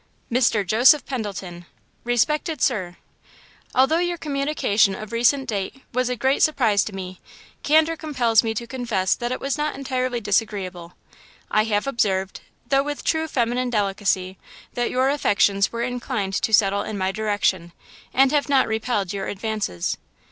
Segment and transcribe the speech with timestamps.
[0.31, 0.65] "MR.
[0.65, 1.65] JOSEPH PENDLETON
[2.05, 2.97] "Respected Sir:
[3.75, 7.21] Although your communication of recent date was a great surprise to me,
[7.61, 10.93] candour compels me to confess that it was not entirely disagreeable.
[11.51, 14.39] I have observed, though with true feminine delicacy,
[14.73, 17.71] that your affections were inclined to settle in my direction,
[18.11, 19.97] and have not repelled your advances.